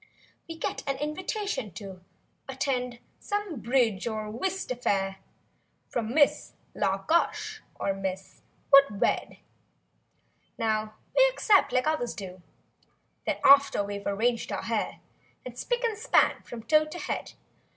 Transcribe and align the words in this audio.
We 0.49 0.57
get 0.57 0.81
an 0.87 0.97
invitation 0.97 1.69
to 1.73 2.01
Attend 2.49 2.97
some 3.19 3.59
bridge 3.59 4.07
or 4.07 4.31
whist 4.31 4.71
affair. 4.71 5.17
From 5.89 6.11
Miss 6.11 6.53
La 6.73 6.97
Gush 7.03 7.61
or 7.75 7.93
Miss 7.93 8.41
Wouldwed. 8.73 9.37
Now 10.57 10.95
we 11.15 11.27
accept, 11.31 11.71
like 11.71 11.85
others 11.85 12.15
do; 12.15 12.41
Then 13.27 13.37
after 13.45 13.83
we've 13.83 14.07
arranged 14.07 14.51
our 14.51 14.63
hair. 14.63 15.01
And 15.45 15.53
spic 15.53 15.83
and 15.83 15.95
span 15.95 16.41
from 16.41 16.63
toe 16.63 16.85
to 16.85 16.97
head. 16.97 17.33